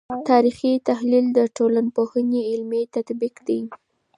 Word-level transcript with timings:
تاریخي 0.29 0.71
تحلیل 0.89 1.25
د 1.37 1.39
ټولنپوهنې 1.57 2.41
علمي 2.51 2.83
تطبیق 2.95 3.35
دی. 3.47 3.59